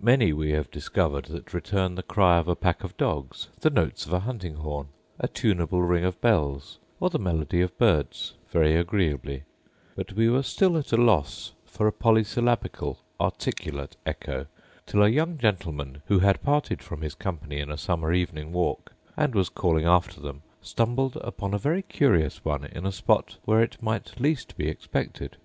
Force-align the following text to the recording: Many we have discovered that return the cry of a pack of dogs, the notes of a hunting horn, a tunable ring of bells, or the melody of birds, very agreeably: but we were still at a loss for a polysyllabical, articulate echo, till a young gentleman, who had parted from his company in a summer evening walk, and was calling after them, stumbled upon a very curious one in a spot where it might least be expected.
Many 0.00 0.32
we 0.32 0.50
have 0.50 0.72
discovered 0.72 1.26
that 1.26 1.54
return 1.54 1.94
the 1.94 2.02
cry 2.02 2.38
of 2.38 2.48
a 2.48 2.56
pack 2.56 2.82
of 2.82 2.96
dogs, 2.96 3.46
the 3.60 3.70
notes 3.70 4.06
of 4.06 4.12
a 4.12 4.18
hunting 4.18 4.56
horn, 4.56 4.88
a 5.20 5.28
tunable 5.28 5.82
ring 5.82 6.04
of 6.04 6.20
bells, 6.20 6.80
or 6.98 7.10
the 7.10 7.18
melody 7.20 7.60
of 7.60 7.78
birds, 7.78 8.34
very 8.50 8.74
agreeably: 8.74 9.44
but 9.94 10.14
we 10.14 10.28
were 10.28 10.42
still 10.42 10.76
at 10.76 10.90
a 10.90 10.96
loss 10.96 11.52
for 11.64 11.86
a 11.86 11.92
polysyllabical, 11.92 12.96
articulate 13.20 13.94
echo, 14.04 14.46
till 14.84 15.04
a 15.04 15.08
young 15.08 15.38
gentleman, 15.38 16.02
who 16.06 16.18
had 16.18 16.42
parted 16.42 16.82
from 16.82 17.00
his 17.02 17.14
company 17.14 17.60
in 17.60 17.70
a 17.70 17.78
summer 17.78 18.12
evening 18.12 18.50
walk, 18.52 18.92
and 19.16 19.32
was 19.32 19.48
calling 19.48 19.84
after 19.84 20.20
them, 20.20 20.42
stumbled 20.60 21.14
upon 21.18 21.54
a 21.54 21.56
very 21.58 21.82
curious 21.82 22.44
one 22.44 22.64
in 22.64 22.84
a 22.84 22.90
spot 22.90 23.36
where 23.44 23.62
it 23.62 23.80
might 23.80 24.20
least 24.20 24.56
be 24.56 24.66
expected. 24.66 25.36